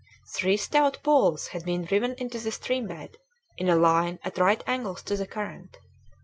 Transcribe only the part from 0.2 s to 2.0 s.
Three stout poles had been